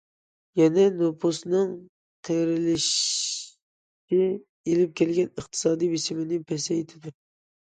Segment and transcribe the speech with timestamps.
[0.59, 1.75] يەنە نوپۇسنىڭ
[2.29, 7.15] قېرىلىشىشى ئېلىپ كەلگەن ئىقتىسادى بېسىمنى پەسەيتىدۇ.